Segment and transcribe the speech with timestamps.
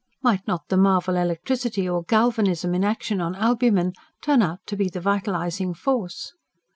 [0.23, 4.89] Might not the marvel electricity or galvanism, in action on albumen, turn out to be
[4.89, 6.33] the vitalising force?